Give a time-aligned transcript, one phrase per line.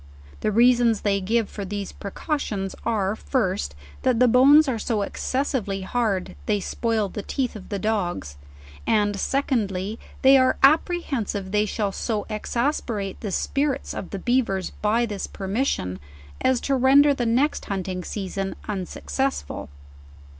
[0.39, 5.45] The reasons they give for these precautions, are, first, that the bones are so exces
[5.49, 8.35] sively hard,, they spoil the teeth of the dogs;
[8.87, 14.09] and secondly, they are apprehensive they shall so exasperate the spirits of 70 JOURNAL OF
[14.09, 15.99] the beavers by this permission,
[16.43, 19.69] as to render the next hunting season unsuccessful.